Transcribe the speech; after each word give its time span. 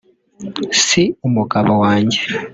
“Si 0.85 1.03
umugabo 1.27 1.71
wanjye 1.83 2.19